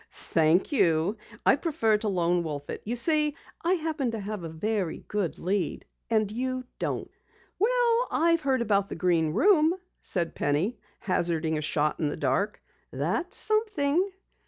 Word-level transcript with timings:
"Thank 0.09 0.71
you, 0.71 1.17
I 1.45 1.55
prefer 1.57 1.95
to 1.99 2.07
lone 2.07 2.41
wolf 2.41 2.71
it. 2.71 2.81
You 2.85 2.95
see, 2.95 3.35
I 3.63 3.73
happen 3.73 4.09
to 4.09 4.19
have 4.19 4.43
a 4.43 4.49
very 4.49 5.05
good 5.07 5.37
lead, 5.37 5.85
and 6.09 6.31
you 6.31 6.63
don't." 6.79 7.11
"Well, 7.59 8.07
I've 8.09 8.41
heard 8.41 8.61
about 8.63 8.89
the 8.89 8.95
Green 8.95 9.29
Room," 9.31 9.75
said 10.01 10.33
Penny, 10.33 10.79
hazarding 11.01 11.55
a 11.59 11.61
shot 11.61 11.99
in 11.99 12.09
the 12.09 12.17
dark. 12.17 12.63
"That's 12.91 13.37
something." 13.37 14.09